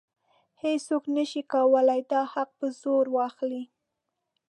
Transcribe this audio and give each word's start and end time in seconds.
هیڅوک 0.63 1.03
نشي 1.15 1.41
کولی 1.53 2.01
دا 2.11 2.21
حق 2.33 2.49
په 2.59 2.67
زور 2.81 3.05
واخلي. 3.15 3.63